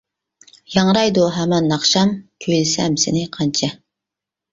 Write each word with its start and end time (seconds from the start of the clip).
ياڭرايدۇ 0.75 1.25
ھامان 1.35 1.67
ناخشام، 1.71 2.13
كۈيلىسەم 2.45 2.95
سېنى 3.05 3.23
قانچە. 3.39 3.71